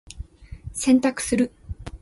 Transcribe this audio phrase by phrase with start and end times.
[0.73, 1.51] 洗濯する。